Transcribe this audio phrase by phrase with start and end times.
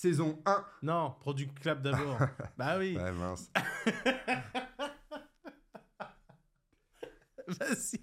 [0.00, 0.64] saison 1.
[0.82, 2.18] Non, Product Clap d'abord.
[2.56, 2.96] bah oui.
[2.96, 3.50] Ouais, mince.
[7.46, 8.00] Vas-y.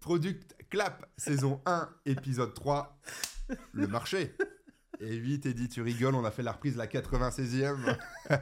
[0.00, 3.00] Product Clap, saison 1, épisode 3.
[3.72, 4.36] Le marché.
[5.00, 7.96] Et vite, Eddie, tu rigoles, on a fait la reprise la 96e.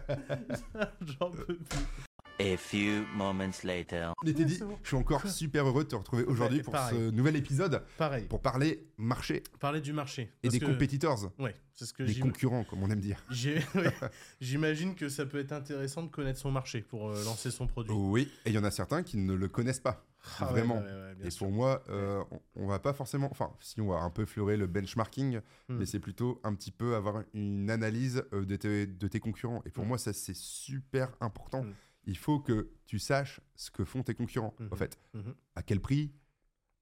[1.03, 2.10] J'en peux plus.
[2.43, 4.15] A few moments later.
[4.25, 4.79] Teddy, c'est bon.
[4.83, 6.97] je suis encore super heureux de te retrouver aujourd'hui Ouais, pour pareil.
[6.99, 8.25] ce nouvel épisode, Pareil.
[8.29, 10.33] pour parler marché Parler du marché.
[10.43, 13.23] et des que- competitors, Ouais, c'est ce que des concurrents, comme on aime dire.
[14.41, 17.93] J'imagine que ça peut être intéressant de connaître son marché pour euh, lancer son produit.
[17.95, 20.07] Oui, et il y en a certains qui ne le connaissent pas.
[20.39, 20.77] Ah vraiment.
[20.79, 21.47] ouais, ouais, ouais, bien Et sûr.
[21.47, 24.57] pour moi, euh, on, on va pas forcément, enfin, si on va un peu fleurer
[24.57, 25.77] le benchmarking, Hmm.
[25.79, 29.63] mais c'est plutôt un petit peu avoir une analyse euh, de tes, de tes concurrents.
[29.67, 29.89] Et pour Hmm.
[29.89, 31.65] moi, ça c'est super important.
[31.65, 31.73] Hmm.
[32.05, 34.55] Il faut que tu saches ce que font tes concurrents.
[34.59, 34.69] Mhm.
[34.73, 35.35] En fait, Mhm.
[35.55, 36.13] à quel prix,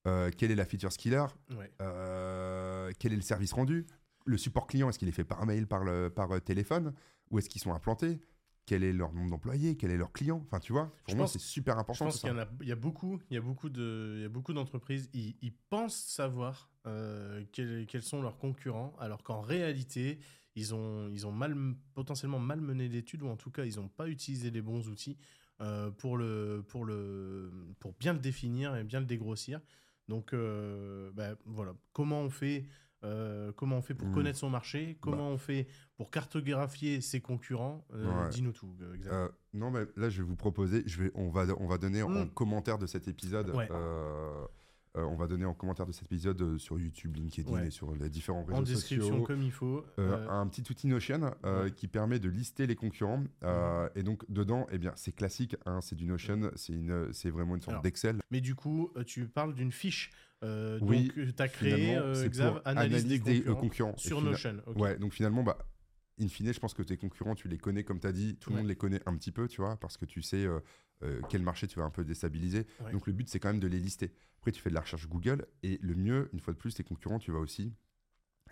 [0.07, 1.71] euh, quelle est la feature killer, Ouais.
[1.81, 3.85] euh, quel est le service rendu,
[4.25, 6.93] le support client, est-ce qu'il est fait par mail, par, le, par euh, téléphone,
[7.31, 8.19] où est-ce qu'ils sont implantés,
[8.65, 10.41] quel est leur nombre d'employés, quel est leur client.
[10.45, 12.05] Enfin, tu vois, pour Je moi, pense- c'est super Je important.
[12.05, 14.29] pense tout qu'il y y a beaucoup, il y a beaucoup de, il y a
[14.29, 20.19] beaucoup d'entreprises, ils, ils pensent savoir euh, quels, quels sont leurs concurrents, alors qu'en réalité,
[20.55, 21.55] ils ont, ils ont mal,
[21.93, 25.17] potentiellement mal mené l'étude ou en tout cas, ils n'ont pas utilisé les bons outils
[25.61, 29.59] euh, pour le, pour le, pour bien le définir et bien le dégrossir.
[30.07, 32.65] Donc, euh, bah, voilà, comment on fait.
[33.05, 34.13] euh, comment on fait pour Mm.
[34.13, 34.97] connaître son marché?
[34.99, 37.85] Comment on fait pour cartographier ses concurrents?
[37.93, 38.29] Euh, Ouais.
[38.29, 41.67] Dis-nous tout, euh, non, mais là, je vais vous proposer, je vais, on, va, on
[41.67, 42.29] va donner en Mm.
[42.31, 43.69] commentaire de cet épisode, Ouais.
[44.97, 47.67] Euh, on va donner en commentaire de cet épisode euh, sur YouTube, LinkedIn Ouais.
[47.67, 49.23] et sur les différents réseaux en description sociaux.
[49.23, 49.85] comme il faut.
[49.99, 51.71] euh, un petit outil Notion Ouais.
[51.75, 53.23] qui permet de lister les concurrents.
[53.43, 57.29] euh, Et donc, dedans, eh bien, c'est classique, hein, c'est du Notion, c'est une- c'est
[57.29, 58.19] vraiment une sorte d'Excel.
[58.31, 60.11] Mais du coup, tu parles d'une fiche.
[60.81, 64.55] Oui, donc, tu as créé, Xav, analyse, des concurrents, sur Notion.
[64.65, 64.77] ok.
[64.79, 65.57] Ouais, donc finalement, bah,
[66.21, 68.49] in fine, je pense que tes concurrents, tu les connais, comme tu as dit, tout
[68.49, 68.61] le Ouais.
[68.61, 70.59] monde les connaît un petit peu, tu vois, parce que tu sais euh,
[71.03, 72.65] euh, quel marché tu vas un peu déstabiliser.
[72.83, 72.91] Ouais.
[72.91, 74.13] Donc le but, c'est quand même de les lister.
[74.39, 76.83] Après, tu fais de la recherche Google, et le mieux, une fois de plus, tes
[76.83, 77.73] concurrents, tu vas aussi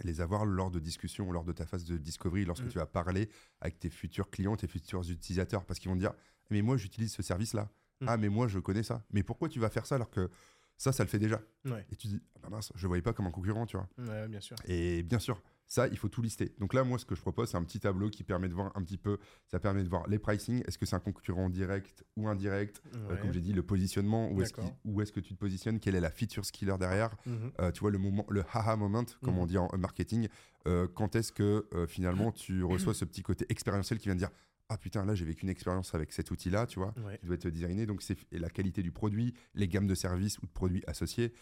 [0.03, 2.69] les avoir lors de discussions, lors de ta phase de discovery, lorsque Mm.
[2.69, 3.29] tu vas parler
[3.61, 6.13] avec tes futurs clients, tes futurs utilisateurs, parce qu'ils vont te dire,
[6.51, 7.69] mais moi, j'utilise ce service-là.
[8.01, 8.05] Mm.
[8.07, 9.03] Ah, mais moi, je connais ça.
[9.11, 10.29] Mais pourquoi tu vas faire ça alors que
[10.77, 11.41] ça, ça le fait déjà?
[11.65, 11.83] Ouais.
[11.91, 13.89] Et tu dis, ah bah mince, je voyais pas comme un concurrent, tu vois.
[13.97, 14.55] Ouais, bien sûr.
[14.65, 16.53] Et bien sûr, ça, il faut tout lister.
[16.59, 18.71] Donc là, moi, ce que je propose, c'est un petit tableau qui permet de voir
[18.75, 19.17] un petit peu,
[19.47, 23.17] ça permet de voir les pricing, est-ce que c'est un concurrent direct ou indirect, Euh,
[23.21, 24.53] comme j'ai dit, le positionnement, où est-ce
[24.85, 27.51] où est-ce que tu te positionnes, quelle est la feature skiller derrière, Mhm.
[27.59, 29.39] Euh, tu vois, le moment, le haha moment, comme Mhm.
[29.41, 30.27] on dit en euh, marketing,
[30.67, 34.29] euh, quand est-ce que finalement tu reçois ce petit côté expérientiel qui vient de dire,
[34.69, 37.17] ah putain, là, j'ai vécu une expérience avec cet outil-là, tu vois Ouais.
[37.19, 37.85] qui doit être designé.
[37.85, 41.33] Donc, c'est la qualité du produit, les gammes de services ou de produits associés.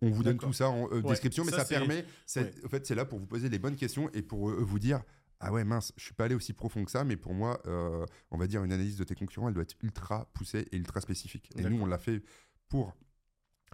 [0.00, 2.04] On vous donne tout ça en euh, Ouais, description, mais ça, permet.
[2.36, 2.52] ouais.
[2.64, 5.02] En fait, c'est là pour vous poser les bonnes questions et pour euh, vous dire.
[5.44, 8.06] Ah ouais, mince, je suis pas allé aussi profond que ça, mais pour moi, euh,
[8.30, 11.00] on va dire une analyse de tes concurrents, elle doit être ultra poussée et ultra
[11.00, 11.50] spécifique.
[11.56, 12.22] Et nous, on l'a fait
[12.68, 12.94] pour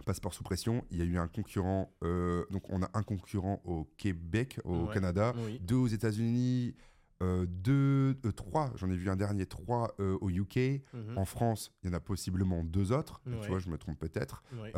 [0.03, 0.83] Passeport sous pression.
[0.89, 4.85] Il y a eu un concurrent, euh, donc on a un concurrent au Québec, au
[4.87, 4.93] Ouais.
[4.95, 5.59] Canada, Oui.
[5.59, 6.73] deux aux États-Unis,
[7.21, 10.81] euh, deux, trois, j'en ai vu un dernier, trois au UK.
[10.93, 11.17] Mhm.
[11.17, 13.21] En France, il y en a possiblement deux autres.
[13.27, 13.39] Ouais.
[13.41, 14.41] Tu vois, je me trompe peut-être.
[14.59, 14.71] Ouais.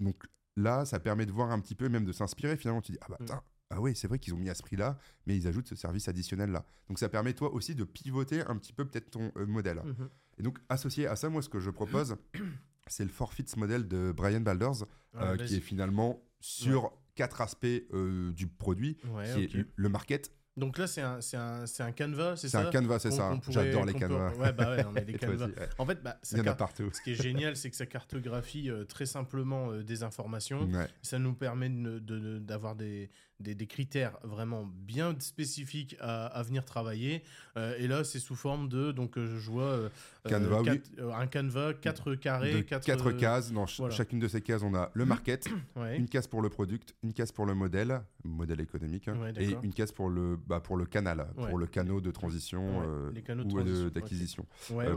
[0.00, 0.24] Donc
[0.56, 2.56] là, ça permet de voir un petit peu, même de s'inspirer.
[2.56, 3.24] Finalement, tu dis ah bah Mm.
[3.24, 5.74] putain, ah oui, c'est vrai qu'ils ont mis à ce prix-là, mais ils ajoutent ce
[5.74, 6.64] service additionnel là.
[6.88, 9.82] Donc ça permet toi aussi de pivoter un petit peu peut-être ton euh, modèle.
[9.84, 10.08] Mhm.
[10.38, 12.16] Et donc associé à ça, moi, ce que je propose,
[12.86, 14.84] c'est le forfeits model de Brian Balders,
[15.16, 20.32] euh, qui est finalement sur quatre aspects euh, du produit, Ouais, qui est le market.
[20.56, 23.10] Donc là, c'est un, c'est un, c'est un canevas, c'est C'est ça un canevas, c'est
[23.10, 23.36] ça.
[23.48, 24.30] J'adore les peut- canevas.
[24.36, 25.46] Ouais, bah ouais, on est des canevas.
[25.46, 25.68] aussi, ouais.
[25.78, 26.90] En fait, bah, ça Il y en a car- partout.
[26.92, 30.64] ce qui est génial, c'est que ça cartographie euh, très simplement euh, des informations.
[30.66, 30.86] Ouais.
[31.02, 36.42] Ça nous permet de- de- d'avoir des, des, des critères vraiment bien spécifiques à, à
[36.42, 37.22] venir travailler.
[37.56, 38.92] Euh, et là, c'est sous forme de.
[38.92, 39.64] Donc, euh, je vois.
[39.64, 39.88] euh,
[40.30, 40.64] euh, oui.
[40.64, 43.52] quatre- euh, un canevas, 4 carrés, de 4 quatre cases.
[43.52, 43.94] Dans ch- voilà.
[43.94, 45.96] chacune de ces cases, on a le market, Ouais.
[45.98, 49.56] une case pour le product, une case pour le modèle, modèle économique, hein, Ouais, et
[49.62, 51.48] une case pour le, bah, pour le canal, Ouais.
[51.48, 54.46] pour le canot de transition ou d'acquisition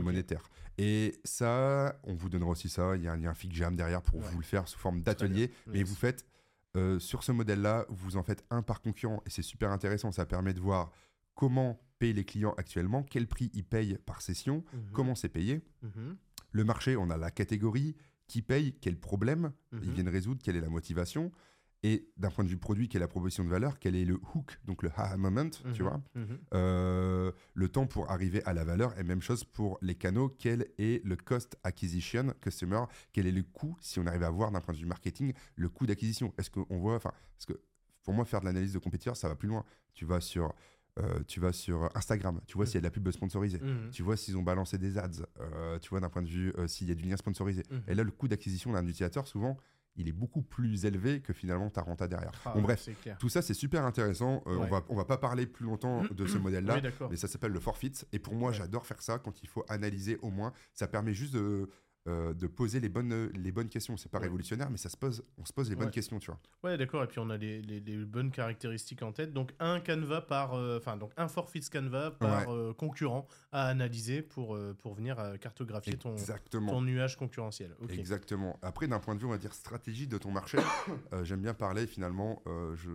[0.02, 0.48] monétaire.
[0.78, 2.94] Et ça, on vous donnera aussi ça.
[2.96, 5.50] Il y a un lien FigJam derrière pour vous le faire sous forme d'atelier.
[5.66, 5.88] Mais Yes.
[5.88, 6.24] vous faites
[6.78, 10.12] euh, sur ce modèle-là, vous en faites un par concurrent et c'est super intéressant.
[10.12, 10.90] Ça permet de voir
[11.34, 14.80] comment payent les clients actuellement, quel prix ils payent par session, Mhm.
[14.92, 15.62] comment c'est payé.
[15.82, 16.16] Mhm.
[16.52, 17.96] Le marché, on a la catégorie,
[18.28, 19.80] qui paye, quel problème Mhm.
[19.84, 21.32] ils viennent résoudre, quelle est la motivation.
[21.84, 24.18] Et d'un point de vue produit, quelle est la proposition de valeur, quel est le
[24.34, 25.74] hook, donc le aha moment, tu Mhm.
[25.88, 26.00] vois.
[26.16, 26.38] Mhm.
[26.54, 30.66] Euh, le temps pour arriver à la valeur, et même chose pour les canaux, quel
[30.78, 32.82] est le cost acquisition customer,
[33.12, 35.68] quel est le coût, si on arrive à voir d'un point de vue marketing, le
[35.68, 36.34] coût d'acquisition?
[36.36, 37.60] Est-ce qu'on voit, enfin, parce que
[38.02, 39.64] pour moi, faire de l'analyse de compétiteurs, ça va plus loin.
[39.94, 40.52] Tu vas sur,
[40.98, 43.60] euh, tu vas sur Instagram, tu vois s'il y a de la pub sponsorisée.
[43.60, 43.90] Mhm.
[43.92, 45.10] Tu vois s'ils ont balancé des ads,
[45.40, 47.62] euh, tu vois d'un point de vue euh, s'il y a du lien sponsorisé.
[47.70, 47.82] Mhm.
[47.86, 49.56] Et là, le coût d'acquisition d'un utilisateur, souvent,
[49.98, 52.32] il est beaucoup plus élevé que finalement ta renta derrière.
[52.46, 54.42] Ah, bon, bref, tout ça, c'est super intéressant.
[54.46, 54.64] Euh, Ouais.
[54.64, 56.80] On va, on va pas parler plus longtemps de ce modèle-là.
[56.82, 57.06] Oui.
[57.10, 57.92] Mais ça s'appelle le forfeit.
[58.12, 58.56] Et pour moi, Ouais.
[58.56, 60.52] j'adore faire ça quand il faut analyser au moins.
[60.72, 61.68] Ça permet juste de,
[62.08, 63.96] euh, de poser les bonnes, les bonnes questions.
[63.96, 64.24] C'est pas Ouais.
[64.24, 66.40] révolutionnaire, mais ça se pose, on se pose les bonnes questions, tu vois.
[66.64, 67.04] Ouais, d'accord.
[67.04, 69.32] Et puis on a les, les- les bonnes caractéristiques en tête.
[69.32, 74.22] Donc un canevas par, euh, enfin donc un forfait canevas par euh, concurrent à analyser
[74.22, 76.14] pour euh, pour venir euh, cartographier ton,
[76.82, 77.74] nuage concurrentiel.
[77.90, 78.58] Exactement.
[78.62, 80.58] Après, d'un point de vue, on va dire stratégie de ton marché,
[81.12, 82.42] euh, j'aime bien parler finalement.
[82.46, 82.90] euh, je,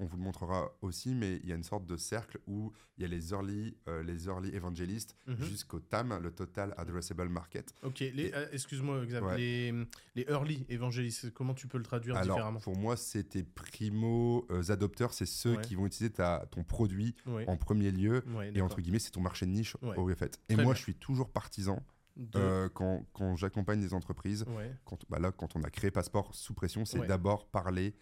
[0.00, 3.02] on vous le montrera aussi, mais il y a une sorte de cercle où il
[3.02, 5.36] y a les early, euh, les early évangélistes Mhm.
[5.44, 7.72] jusqu'au TAM, le Total Addressable Market.
[7.82, 8.02] Ok.
[8.02, 9.36] Euh, excuse-moi, Ouais.
[9.36, 9.72] les,
[10.16, 11.32] les early évangélistes.
[11.32, 15.26] Comment tu peux le traduire Alors, différemment pour moi, c'est tes primo euh, adopteurs, c'est
[15.26, 15.60] ceux Ouais.
[15.62, 17.44] qui vont utiliser ta, ton produit Ouais.
[17.48, 18.24] en premier lieu.
[18.54, 20.40] Et entre guillemets, c'est ton marché de niche au fait.
[20.48, 20.78] Et Très moi, bien.
[20.78, 21.82] je suis toujours partisan
[22.16, 24.44] De- euh, quand, quand j'accompagne des entreprises.
[24.48, 24.74] Ouais.
[24.84, 27.06] Quand, bah là, quand on a créé Passeport sous pression, c'est Ouais.
[27.06, 27.94] d'abord parler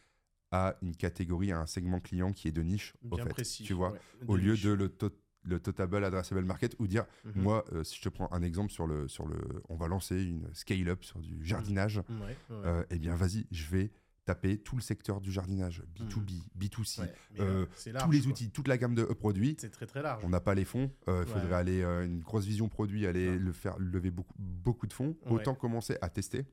[0.51, 3.29] à une catégorie, à un segment client qui est de niche, au fait.
[3.29, 3.65] précis.
[3.65, 3.99] Tu vois, ouais.
[4.27, 4.65] au lieu niche.
[4.65, 5.11] de le, to-
[5.45, 7.43] le Totable Addressable Market ou dire, Mhm.
[7.43, 9.37] moi, euh, si je te prends un exemple sur le, sur le,
[9.69, 12.37] on va lancer une scale-up sur du jardinage, Ouais, ouais.
[12.51, 13.91] euh, eh bien, vas-y, je vais
[14.25, 17.07] taper tout le secteur du jardinage, B2B, B2C, Mhm.
[17.07, 18.31] Ouais, euh, large, tous les quoi.
[18.31, 19.57] outils, toute la gamme de produits.
[19.59, 20.23] C'est très très large.
[20.25, 21.41] On n'a pas les fonds, euh, il Ouais.
[21.41, 23.39] faudrait aller euh, une grosse vision produit, aller Ouais.
[23.39, 25.17] le faire lever beaucoup, beaucoup de fonds.
[25.31, 26.45] Autant commencer à tester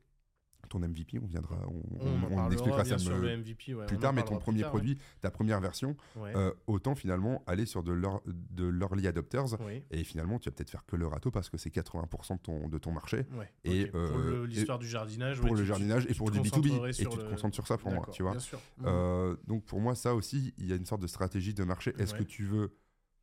[0.68, 3.38] ton MVP, on viendra, on, On, on- en on parlera expliquera ça sûr me- le
[3.38, 3.74] MVP.
[3.74, 4.80] ouais, plus tard, mais ton premier tard, ouais.
[4.80, 6.36] produit, ta première version, Ouais.
[6.36, 9.60] euh, autant finalement aller sur de l'ear- de l'early adopters.
[9.66, 9.84] Oui.
[9.92, 12.68] Et finalement, tu vas peut-être faire que le râteau parce que c'est 80% de ton,
[12.68, 13.26] de ton marché
[13.64, 16.32] Et, pour euh, le- l'histoire du jardinage, pour le tu- jardinage tu- et tu pour
[16.32, 16.52] du B2B.
[16.70, 18.32] concentrerais Et tu te le- concentres sur ça pour moi, tu vois.
[18.32, 18.60] Bien sûr.
[18.86, 21.94] Euh, donc pour moi, ça aussi, il y a une sorte de stratégie de marché.
[22.00, 22.76] Est-ce que tu veux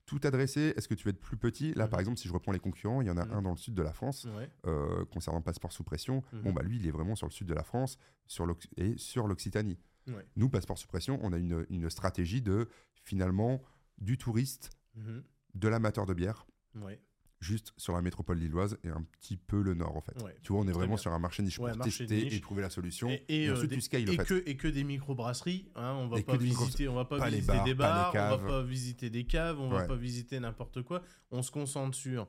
[0.06, 1.72] tout adresser Est-ce que tu veux être plus petit?
[1.75, 1.90] Là, Mhm.
[1.90, 3.32] par exemple, si je reprends les concurrents, il y en a Mhm.
[3.32, 4.26] un dans le sud de la France.
[4.37, 4.50] Ouais.
[4.66, 6.43] euh, concernant Passeport sous pression, Mhm.
[6.43, 8.46] bon bah lui il est vraiment sur le sud de la France sur
[8.76, 9.78] et sur l'Occitanie.
[10.08, 10.26] Ouais.
[10.37, 12.69] Nous, Passeport sous pression, on a une, une stratégie de
[13.04, 13.62] finalement
[13.99, 15.22] du touriste, Mhm.
[15.54, 17.00] de l'amateur de bière, Ouais.
[17.42, 20.20] Juste sur la métropole lilloise et un petit peu le nord en fait.
[20.22, 20.34] Ouais.
[20.42, 20.96] Tu vois, on est vraiment bien.
[20.96, 22.34] sur un marché niche pour tester niche.
[22.34, 23.08] et trouver la solution.
[23.10, 24.24] Et, Et, et, ensuite des- tu scales et en fait.
[24.24, 25.66] que, et que des microbrasseries.
[25.74, 28.62] Hein, on va pas visiter, on va pas, visiter bars, des bars, on va pas
[28.62, 29.86] visiter des caves, on va Ouais.
[29.88, 31.02] pas visiter n'importe quoi.
[31.30, 32.28] On se concentre sur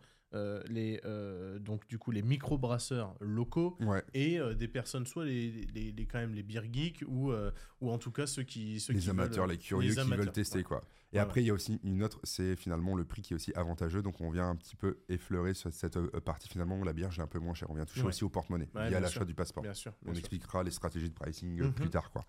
[0.69, 4.03] les euh, donc du coup les microbrasseurs locaux Ouais.
[4.13, 7.51] et euh, des personnes soit les, les, les- quand même les beer geeks ou euh,
[7.81, 10.17] ou en tout cas ceux qui ceux les qui amateurs, veulent- les curieux qui amateurs,
[10.25, 10.63] veulent tester ouais.
[10.63, 10.81] quoi.
[11.15, 13.53] Et après il y a aussi une autre, c'est finalement le prix qui est aussi
[13.53, 14.01] avantageux.
[14.01, 17.21] Donc on vient un petit peu effleurer cette euh, partie finalement où la bière j'ai
[17.21, 17.69] un peu moins cher.
[17.69, 18.07] On vient toucher Ouais.
[18.07, 19.61] aussi au porte-monnaie Ouais, via l'achat du passeport.
[19.61, 19.93] Bien sûr.
[20.07, 20.17] On sûr.
[20.17, 21.73] expliquera les stratégies de pricing euh, Mhm.
[21.73, 22.25] plus tard quoi.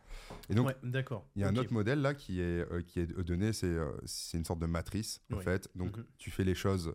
[0.51, 1.27] Et donc Ouais, d'accord.
[1.35, 3.91] Il y a un autre modèle là qui est, euh, qui est donné, c'est euh,
[4.05, 5.67] c'est une sorte de matrice en fait.
[5.75, 6.05] Donc Mhm.
[6.19, 6.95] tu fais les choses.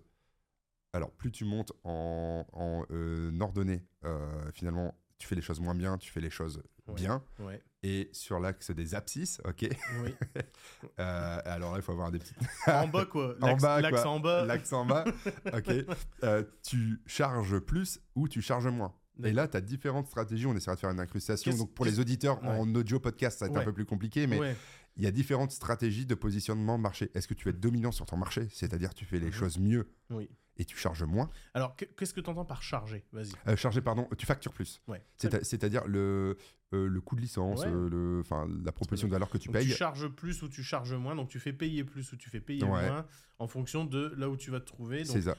[0.93, 5.75] Alors plus tu montes en, en euh, ordonnée, euh, finalement tu fais les choses moins
[5.75, 6.95] bien, tu fais les choses Ouais.
[6.95, 7.23] bien.
[7.39, 7.61] Ouais.
[7.83, 9.67] Et sur l'axe des abscisses, ok.
[10.03, 10.15] Oui.
[10.99, 12.37] Euh, alors là il faut avoir des petites.
[12.67, 13.35] en bas quoi.
[13.41, 14.11] En L'axe bas, l'axe quoi.
[14.11, 14.45] en bas.
[14.45, 15.05] L'axe en bas,
[15.53, 15.71] ok.
[16.63, 18.93] Tu charges plus ou tu charges moins.
[19.23, 20.45] Et là, tu as différentes stratégies.
[20.45, 21.53] On essaiera de faire une incrustation.
[21.55, 22.49] Donc, pour les auditeurs Ouais.
[22.49, 23.61] en audio podcast, ça va être Ouais.
[23.63, 24.55] un peu plus compliqué, mais Ouais.
[24.95, 27.11] il y a différentes stratégies de positionnement marché.
[27.13, 28.47] Est-ce que tu être dominant sur ton marché?
[28.49, 29.31] C'est-à-dire, tu fais les Mhm.
[29.33, 30.29] choses mieux Oui.
[30.59, 31.29] Et tu charges moins.
[31.55, 33.03] Alors que- qu'est-ce que tu entends par charger?
[33.11, 33.31] Vas-y.
[33.47, 34.81] Euh, charger, pardon, tu factures plus.
[34.87, 35.01] Ouais.
[35.17, 36.37] C'est- C'est-à-dire le,
[36.73, 37.67] euh, le coût de licence, Ouais.
[37.67, 38.23] euh, le,
[38.63, 39.65] la proposition de valeur que tu Donc, payes.
[39.67, 42.41] tu charges plus ou tu charges moins, donc tu fais payer plus ou tu fais
[42.41, 42.69] payer Ouais.
[42.89, 43.07] moins
[43.39, 45.05] en fonction de là où tu vas te trouver.
[45.05, 45.35] C'est ça.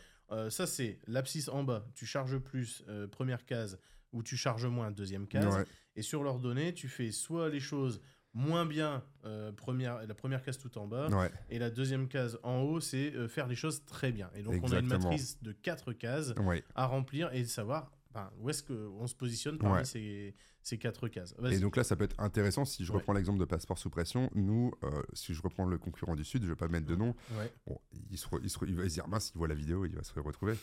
[0.49, 3.79] ça, c'est l'abscisse en bas, tu charges plus, première case,
[4.12, 5.65] ou tu charges moins, deuxième case.
[5.97, 8.00] Et sur leurs données, tu fais soit les choses
[8.33, 11.31] moins bien, euh, première, la première case tout en bas, Ouais.
[11.51, 14.31] et la deuxième case en haut, c'est euh, faire les choses très bien.
[14.37, 16.63] Et donc, on a une matrice de quatre cases Ouais.
[16.75, 19.85] à remplir et savoir ben, où est-ce qu'on se positionne parmi Ouais.
[19.85, 21.35] ces, ces quatre cases.
[21.49, 22.99] Et donc là, ça peut être intéressant si je Ouais.
[22.99, 24.29] reprends l'exemple de passeport sous pression.
[24.35, 27.15] Nous, euh, si je reprends le concurrent du Sud, je vais pas mettre de nom.
[27.39, 27.53] Ouais.
[27.67, 29.55] Bon, il, se re- il, se re- il va se dire mince, il voit la
[29.55, 30.55] vidéo, il va se retrouver.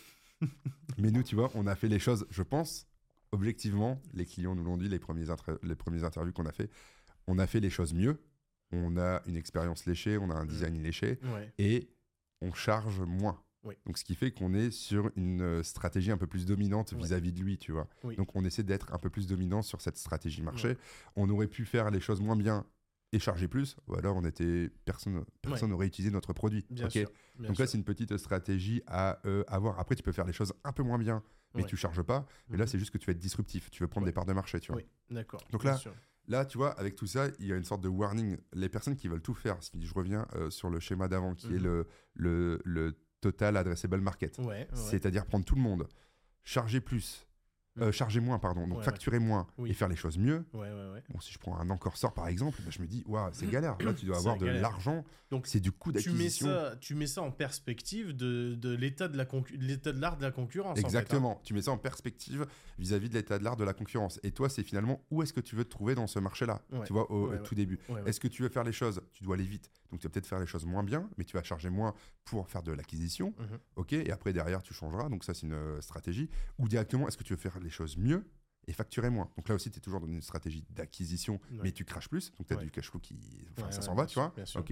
[0.98, 2.86] Mais nous, tu vois, on a fait les choses, je pense,
[3.32, 6.70] objectivement, les clients nous l'ont dit, les premiers, inter- les premiers interviews qu'on a fait,
[7.28, 8.20] on a fait les choses mieux.
[8.72, 10.48] On a une expérience léchée, on a un Mm.
[10.48, 11.54] design léché Ouais.
[11.58, 11.90] et
[12.42, 13.42] on charge moins.
[13.64, 13.76] Oui.
[13.86, 17.00] Donc, ce qui fait qu'on est sur une euh, stratégie un peu plus dominante Ouais.
[17.00, 17.88] vis-à-vis de lui, tu vois.
[18.04, 18.16] Oui.
[18.16, 20.70] Donc, on essaie d'être un peu plus dominant sur cette stratégie marché.
[20.70, 20.78] Ouais.
[21.16, 22.66] On aurait pu faire les choses moins bien
[23.14, 26.66] et charger plus, ou alors on était personne personne n'aurait utilisé notre produit.
[26.70, 27.10] Bien ok sûr.
[27.40, 29.80] bien Donc là, c'est une petite stratégie à euh, avoir.
[29.80, 31.24] Après, tu peux faire les choses un peu moins bien,
[31.56, 32.26] mais tu charges pas.
[32.50, 32.68] Mais là, Mhm.
[32.68, 33.72] c'est juste que tu veux être disruptif.
[33.72, 34.82] Tu veux prendre des parts de marché, tu vois.
[34.82, 35.42] Oui, d'accord.
[35.52, 35.94] Donc là, sûr.
[36.28, 38.38] Là, tu vois, avec tout ça, il y a une sorte de warning.
[38.54, 41.48] Les personnes qui veulent tout faire, si je reviens euh, sur le schéma d'avant, qui
[41.48, 41.64] est Mhm.
[41.64, 44.68] le, le, le total addressable market, Ouais, ouais.
[44.74, 45.88] c'est-à-dire prendre tout le monde,
[46.44, 47.27] charger plus,
[47.80, 49.70] euh, charger moins, pardon, donc Ouais, facturer moins Oui.
[49.70, 50.46] et faire les choses mieux.
[50.54, 50.70] Ouais.
[51.10, 53.50] Bon, si je prends un encore sort par exemple, bah, je me dis, waouh, c'est
[53.50, 53.78] galère.
[53.80, 55.04] Là, tu dois avoir de l'argent.
[55.30, 56.48] Donc, C'est du coût tu mets, d'acquisition.
[56.48, 60.16] ça, tu mets ça en perspective de, de l'état de la de l'état de l'art
[60.18, 60.72] de la concurrence.
[60.72, 60.86] en fait, hein.
[60.88, 61.42] Exactement.
[61.44, 62.46] Tu mets ça en perspective
[62.80, 64.20] vis-à-vis de l'état de l'art de la concurrence.
[64.24, 66.62] Et toi, c'est finalement où est-ce que tu veux te trouver dans ce marché-là?
[66.86, 67.80] Tu vois, au tout début.
[68.06, 69.02] Est-ce que tu veux faire les choses?
[69.14, 69.70] Tu dois aller vite.
[69.92, 71.94] Donc, tu vas peut-être faire les choses moins bien, mais tu vas charger moins
[72.26, 73.34] pour faire de l'acquisition.
[73.40, 73.58] Mhm.
[73.78, 75.08] OK Et après, derrière, tu changeras.
[75.08, 76.30] Donc, ça, c'est une euh, stratégie.
[76.60, 78.26] Ou directement, est-ce que tu veux faire les choses mieux
[78.70, 81.60] et facturer moins Donc là aussi, tu es toujours dans une stratégie d'acquisition, Ouais.
[81.64, 82.32] mais tu craches plus.
[82.36, 82.64] Donc, tu as Ouais.
[82.64, 83.18] du cash flow qui.
[83.52, 84.64] Enfin, Ouais, ça s'en va, tu sûr, vois bien sûr.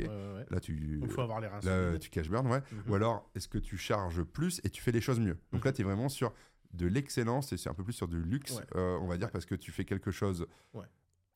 [0.50, 1.00] Là, tu.
[1.02, 2.62] Il faut avoir les reins Là, tu cash burn, ouais.
[2.72, 2.84] Mhm.
[2.92, 5.38] Ou alors, est-ce que tu charges plus et tu fais les choses mieux?
[5.52, 5.76] Donc là, Mhm.
[5.76, 6.34] tu es vraiment sur
[6.74, 9.46] de l'excellence et c'est un peu plus sur du luxe, euh, on va dire, parce
[9.46, 10.46] que tu fais quelque chose.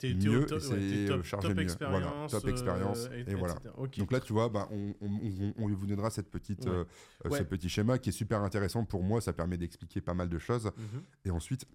[0.00, 1.62] T'es mieux, top, ouais, top, chargé top mieux.
[1.62, 2.02] expérience.
[2.02, 3.54] Voilà, top euh, expérience, et voilà.
[3.98, 6.70] Donc là, tu vois, bah, on, on- on- on vous donnera cette petite, Ouais.
[6.70, 6.84] euh,
[7.26, 7.38] euh, Ouais.
[7.38, 9.20] ce petit schéma qui est super intéressant pour moi.
[9.20, 10.72] Ça permet d'expliquer pas mal de choses.
[10.76, 11.02] Mhm.
[11.26, 11.66] Et ensuite,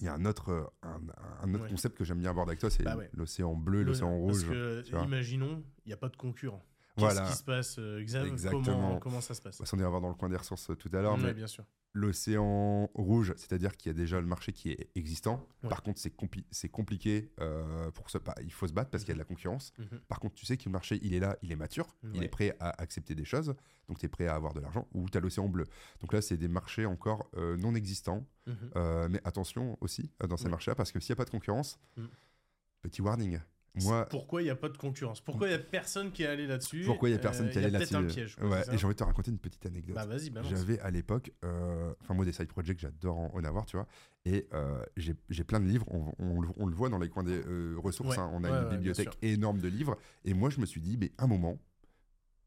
[0.00, 1.00] il y a un autre, un,
[1.42, 4.08] un autre concept que j'aime bien aborder avec toi, c'est Bah l'océan bleu, Le- l'océan
[4.26, 4.48] Parce rouge.
[4.48, 5.04] que, tu vois.
[5.04, 6.64] imaginons, il n'y a pas de concurrent.
[7.00, 7.30] Qu'est-ce Voilà.
[7.30, 8.62] qui se passe euh, exa- Exactement.
[8.64, 9.58] Comment, comment ça se passe?
[9.60, 11.22] On va s'en ira voir dans le coin des ressources euh, tout à l'heure, Ouais,
[11.22, 11.64] mais bien sûr.
[11.94, 15.46] l'océan rouge, c'est-à-dire qu'il y a déjà le marché qui est existant.
[15.62, 15.68] Ouais.
[15.68, 19.12] Par contre, c'est compli- compliqué euh, pour bah, il faut se battre parce qu'il y
[19.12, 19.72] a de la concurrence.
[19.78, 20.00] Mhm.
[20.08, 22.28] Par contre, tu sais que le marché, il est là, il est mature, il est
[22.28, 23.54] prêt à accepter des choses,
[23.88, 25.66] donc tu es prêt à avoir de l'argent, ou tu as l'océan bleu.
[26.00, 28.56] Donc là, c'est des marchés encore euh, non existants, Mhm.
[28.76, 31.78] Euh, mais attention aussi dans ces marchés-là, parce que s'il n'y a pas de concurrence,
[31.96, 32.08] Mhm.
[32.82, 33.38] petit warning.
[33.76, 36.26] Moi, Pourquoi il n'y a pas de concurrence Pourquoi il n'y a personne qui est
[36.26, 38.10] allé là-dessus pourquoi il n'y a personne Euh, qui allait Il y a peut-être là-dessus
[38.10, 38.36] un piège.
[38.36, 39.94] quoi, Ouais, c'est ça et j'ai envie de te raconter une petite anecdote.
[39.94, 40.30] Bah vas-y.
[40.48, 43.86] J'avais à l'époque, euh, enfin moi des side projects, j'adore en, en avoir, tu vois,
[44.24, 47.08] et euh, j'ai j'ai plein de livres, on, on le- on le voit dans les
[47.08, 49.96] coins des euh, ressources, Ouais, hein, on a ouais, une ouais, bibliothèque énorme de livres,
[50.24, 51.58] et moi je me suis dit, mais un moment,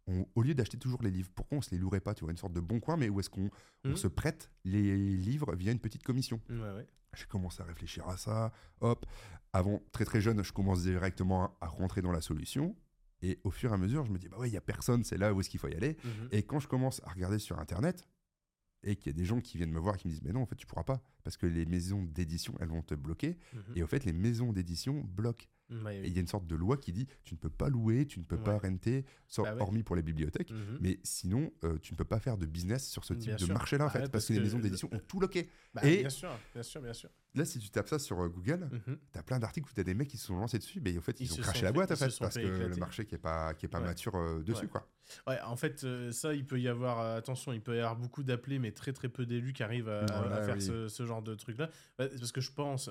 [0.08, 2.32] on- au lieu d'acheter toujours les livres, pourquoi on se les louerait pas, tu vois,
[2.32, 3.50] une sorte de bon coin, mais où est-ce qu'on
[3.86, 3.96] on Mhm.
[3.96, 6.42] se prête les livres via une petite commission?
[6.50, 6.88] Ouais, ouais.
[7.16, 8.52] J'ai commencé à réfléchir à ça,
[8.82, 9.06] hop,
[9.52, 12.76] avant, très très jeune, je commence directement à, à rentrer dans la solution,
[13.22, 15.04] et au fur et à mesure, je me dis, bah ouais, il y a personne,
[15.04, 16.30] c'est là où est-ce qu'il faut y aller, Mhm.
[16.32, 18.08] et quand je commence à regarder sur Internet,
[18.86, 20.34] et qu'il y a des gens qui viennent me voir et qui me disent, mais
[20.34, 23.38] non, en fait, tu pourras pas, parce que les maisons d'édition, elles vont te bloquer,
[23.54, 23.62] Mhm.
[23.78, 25.46] et au fait, les maisons d'édition bloquent.
[25.84, 27.70] Ouais, Et il y a une sorte de loi qui dit, tu ne peux pas
[27.70, 29.06] louer, tu ne peux pas renter,
[29.38, 29.62] Bah ouais.
[29.62, 30.78] hormis pour les bibliothèques, Mhm.
[30.82, 33.52] mais sinon, euh, tu ne peux pas faire de business sur ce type Bien de
[33.54, 35.50] marché-là, en Bah fait, ouais, parce, parce que les maisons d'édition ont tout loqué.
[35.74, 37.10] Bah, et- Bien sûr, bien sûr, bien sûr.
[37.36, 38.98] Là, si tu tapes ça sur euh, Google, Mhm.
[39.12, 40.96] tu as plein d'articles où tu as des mecs qui se sont lancés dessus, mais
[40.98, 43.06] en fait, ils, Ils ont craché la fait- boîte, en fait, parce que le marché
[43.06, 44.68] qui n'est pas, qui est pas mature euh, dessus, Ouais.
[44.68, 44.88] quoi.
[45.28, 48.24] Ouais, en fait, euh, ça, il peut y avoir, attention, il peut y avoir beaucoup
[48.24, 51.70] d'appelés, mais très très peu d'élus qui arrivent à, faire ce, genre de truc-là.
[51.98, 52.90] Parce que je pense.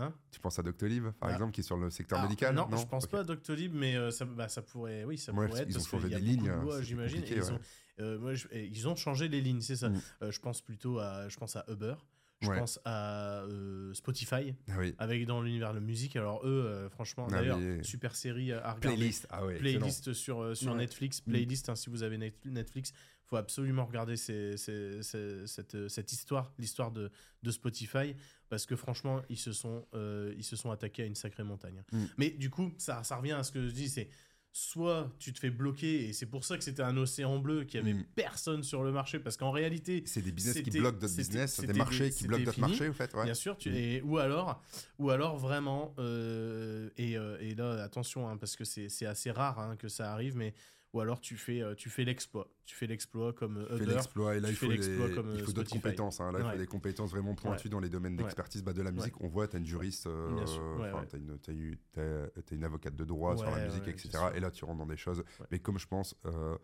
[0.00, 1.32] Hein Tu penses à Doctolib, par Ah.
[1.32, 3.96] exemple, qui est sur le secteur Ah, médical non, je pense pas à Doctolib, mais
[3.96, 6.50] euh, ça, bah, ça pourrait, oui, ça Ouais, pourrait être qu'ils ont changé des lignes,
[6.70, 7.24] c'est j'imagine.
[7.24, 7.50] et ils ouais.
[7.50, 7.58] ont,
[8.00, 9.88] euh, moi, je- et ils ont changé les lignes, c'est ça.
[9.88, 10.00] Mm.
[10.22, 11.94] Euh, je pense plutôt à, je pense à Uber,
[12.40, 12.58] je Ouais.
[12.58, 14.94] pense à euh, Spotify, Ah oui.
[14.98, 16.14] avec dans l'univers de la musique.
[16.16, 18.80] Alors eux, euh, franchement, Ah, d'ailleurs, mais- super série à regarder.
[18.80, 19.56] Playlist, ah ouais.
[19.58, 20.78] Playlist sur, euh, sur Ouais.
[20.78, 21.30] Netflix, Mm.
[21.30, 22.92] playlist, hein, si vous avez Net- Netflix,
[23.28, 27.10] faut absolument regarder ces- ces- ces- cette, euh, cette histoire, l'histoire de,
[27.42, 28.14] de Spotify,
[28.48, 31.82] parce que franchement, ils se sont, euh, ils se sont attaqués à une sacrée montagne.
[31.92, 32.04] Mm.
[32.16, 34.08] Mais du coup, ça, ça revient à ce que je dis, c'est
[34.50, 37.82] soit tu te fais bloquer, et c'est pour ça que c'était un océan bleu, qu'il
[37.84, 38.04] n'y avait Mm.
[38.14, 41.74] personne sur le marché, parce qu'en réalité, C'est des business qui bloquent d'autres business, c'était
[41.74, 43.12] des marchés qui bloquent d'autres marchés, au fait.
[43.14, 43.24] Ouais.
[43.24, 43.74] Bien sûr, tu, Mm.
[43.74, 44.62] et, ou alors,
[44.98, 49.58] ou alors vraiment, euh, et, et là attention, hein, parce que c'est c'est assez rare
[49.58, 50.54] hein, que ça arrive, mais
[50.92, 53.90] ou alors tu fais, euh, tu fais l'exploit, tu fais l'exploit comme euh, Tu fais
[53.94, 56.20] l'exploit et là tu il faut, comme, il faut d'autres compétences.
[56.20, 56.32] hein.
[56.32, 56.52] Là, il Ouais.
[56.52, 59.20] faut des compétences vraiment pointues dans les domaines d'expertise bah, de la musique.
[59.20, 63.36] On voit, tu as une juriste, euh, t'as une, eu- t'as une avocate de droit
[63.36, 64.10] sur la musique, etc.
[64.34, 65.22] Et là, tu rentres dans des choses.
[65.50, 66.56] Mais comme je pense, euh,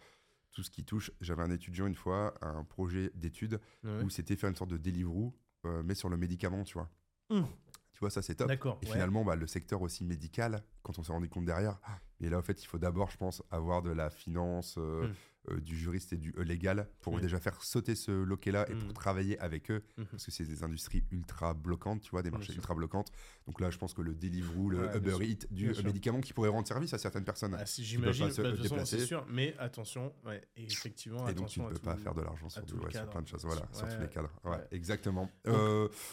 [0.52, 4.02] tout ce qui touche, j'avais un étudiant une fois, un projet d'étude Ouais.
[4.04, 5.34] où c'était faire une sorte de Deliveroo,
[5.66, 6.88] euh, mais sur le médicament, tu vois.
[7.30, 7.46] Hum.
[7.92, 8.50] Tu vois, ça c'est top.
[8.82, 11.78] Et finalement, bah, le secteur aussi médical, quand on s'est rendu compte derrière,
[12.20, 15.14] mais là, en fait, il faut d'abord, je pense, avoir de la finance, euh, Mm.
[15.50, 17.20] euh, du juriste et du euh, légal pour Mm.
[17.20, 18.78] déjà faire sauter ce loquet-là et Mm.
[18.78, 20.06] pour travailler avec eux, Mhm.
[20.06, 23.10] parce que c'est des industries ultra bloquantes, tu vois, des marchés ultra bloquantes.
[23.46, 25.16] Donc là, je pense que le Deliveroo, le Ouais, Uber.
[25.28, 27.56] Eats, du médicament qui pourrait rendre service à certaines personnes.
[27.60, 31.34] Ah, si, J'imagine, bah, de toute façon, c'est sûr, mais attention, ouais, et effectivement, et
[31.34, 33.44] donc, tu attention ne peux pas faire de l'argent sur, ouais, sur plein de choses,
[33.44, 34.30] voilà, sur tous les cadres.
[34.70, 35.30] Exactement.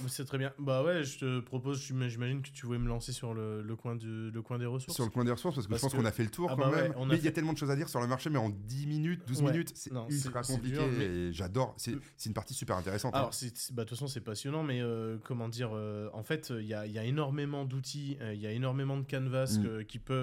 [0.08, 0.54] C'est très bien.
[0.60, 3.96] Bah ouais, je te propose, j'im- j'imagine que tu voulais me lancer sur le, coin,
[3.96, 4.96] du, le coin des ressources.
[4.96, 6.50] Sur le coin des ressources, parce que je pense que- qu'on a fait le tour
[6.52, 6.94] Ah quand bah même.
[7.08, 8.50] mais il y a fait- tellement de choses à dire sur le marché, mais en
[8.50, 9.52] 10 minutes, minutes, 12 Ouais.
[9.52, 11.74] minutes, c'est ultra compliqué dur, mais- et j'adore.
[11.78, 11.96] C'est
[12.26, 13.14] une partie super intéressante.
[13.16, 13.20] hein.
[13.20, 16.66] Alors, bah, de toute façon, c'est passionnant, mais euh, comment dire, euh, en fait, il
[16.66, 19.64] y a, il y a énormément d'outils, euh, il y a énormément de canvas Mm.
[19.64, 19.82] que-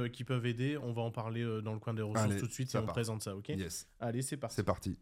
[0.08, 0.76] qui, peuvent aider.
[0.78, 2.82] On va en parler dans le coin des ressources Allez, tout de suite et on
[2.84, 2.94] part.
[2.94, 3.48] présente ça, ok?
[3.48, 4.56] Yes, Allez, c'est parti.
[4.56, 4.98] c'est parti.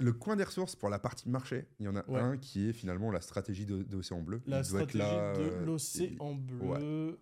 [0.00, 2.20] Le coin des ressources pour la partie marché, il y en a Ouais.
[2.20, 4.42] un qui est finalement la stratégie d'Océan Bleu.
[4.46, 6.58] La Il stratégie de euh, l'océan bleu.
[6.66, 6.78] ouais.
[6.82, 7.12] Euh,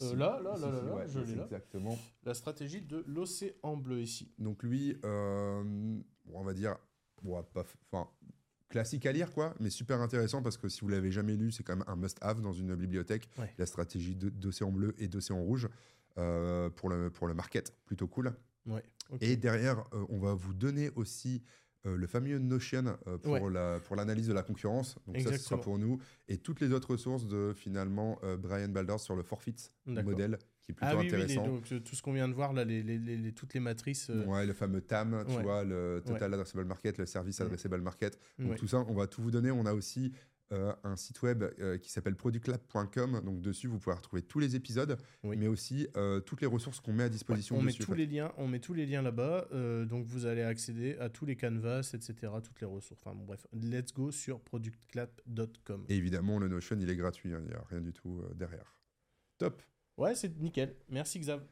[0.00, 0.16] ici.
[0.16, 1.44] là, là, Ici, là, là, ouais, je l'ai là.
[1.44, 1.96] Exactement.
[2.24, 4.32] La stratégie de l'océan bleu ici.
[4.38, 5.62] Donc lui, euh,
[6.24, 6.76] bon, on va dire,
[7.22, 8.08] bon, pas, enfin,
[8.68, 11.62] classique à lire quoi, mais super intéressant parce que si vous l'avez jamais lu, c'est
[11.62, 13.28] quand même un must-have dans une bibliothèque.
[13.38, 13.52] Ouais.
[13.58, 15.68] La stratégie d'Océan Bleu et d'Océan Rouge
[16.18, 18.34] euh, pour le pour le market, plutôt cool.
[18.66, 18.82] Ouais.
[19.20, 21.42] Et derrière, euh, on va vous donner aussi
[21.86, 23.50] euh, le fameux Notion euh, pour Ouais.
[23.52, 24.96] la pour l'analyse de la concurrence.
[25.06, 25.98] Donc ça, ce sera pour nous
[26.28, 29.54] et toutes les autres ressources de finalement euh, Brian Balders sur le forfeit
[29.86, 31.46] modèle qui est plutôt Ah oui, oui, les- intéressant.
[31.48, 34.10] donc tout ce qu'on vient de voir là, les, les- les- les- toutes les matrices.
[34.26, 35.42] Ouais, le fameux TAM, tu Ouais.
[35.42, 37.42] vois, le Total Addressable Market, le Service Mm.
[37.44, 38.18] Addressable Market.
[38.38, 38.56] Donc ouais.
[38.56, 39.50] tout ça, on va tout vous donner.
[39.50, 40.12] On a aussi
[40.52, 43.22] euh, un site web euh, qui s'appelle productlab.com.
[43.24, 45.36] Donc dessus, vous pouvez retrouver tous les épisodes, Oui.
[45.36, 47.82] mais aussi euh, toutes les ressources qu'on met à disposition on met dessus.
[47.84, 49.48] tous les liens, on met tous les liens là-bas,
[49.86, 53.00] donc vous allez accéder à tous les canvas, etc., toutes les ressources.
[53.04, 55.84] Enfin bon, bref, let's go sur productclap.com.
[55.88, 57.32] Et évidemment, le Notion, il est gratuit.
[57.34, 58.74] hein, Il n'y a rien du tout derrière.
[59.38, 59.62] Top.
[59.96, 60.74] Ouais, c'est nickel.
[60.88, 61.42] Merci Xav.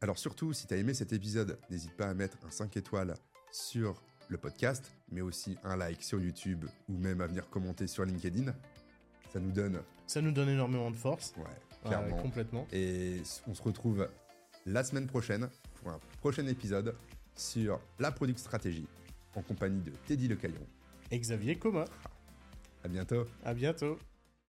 [0.00, 3.14] Alors surtout, si tu as aimé cet épisode, n'hésite pas à mettre un 5 étoiles
[3.52, 8.04] sur le podcast, mais aussi un like sur YouTube ou même à venir commenter sur
[8.04, 8.52] LinkedIn.
[9.32, 11.32] Ça nous donne, Ça nous donne énormément de force.
[11.38, 11.44] ouais,
[11.84, 12.16] clairement.
[12.16, 12.66] complètement.
[12.72, 14.08] Et on se retrouve
[14.66, 16.94] la semaine prochaine pour un prochain épisode
[17.34, 18.86] sur la Product Stratégie
[19.34, 20.66] en compagnie de Teddy Lecaillon.
[21.10, 21.84] Et Xavier Coma.
[22.84, 23.24] À bientôt.
[23.44, 23.98] À bientôt.